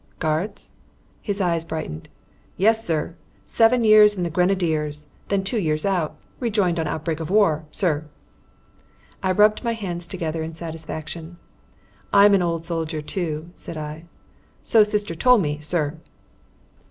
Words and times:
"Guards?" 0.17 0.73
His 1.21 1.39
eyes 1.41 1.63
brightened. 1.63 2.09
"Yes, 2.57 2.83
sir. 2.87 3.13
Seven 3.45 3.83
years 3.83 4.17
in 4.17 4.23
the 4.23 4.31
Grenadiers. 4.31 5.09
Then 5.27 5.43
two 5.43 5.59
years 5.59 5.85
out. 5.85 6.17
Rejoined 6.39 6.79
on 6.79 6.87
outbreak 6.87 7.19
of 7.19 7.29
war, 7.29 7.65
sir." 7.69 8.05
I 9.21 9.31
rubbed 9.31 9.63
my 9.63 9.73
hands 9.73 10.07
together 10.07 10.41
in 10.41 10.55
satisfaction. 10.55 11.37
"I'm 12.11 12.33
an 12.33 12.41
old 12.41 12.65
soldier 12.65 13.03
too," 13.03 13.51
said 13.53 13.77
I. 13.77 14.05
"So 14.63 14.81
Sister 14.81 15.13
told 15.13 15.43
me, 15.43 15.59
sir." 15.61 15.97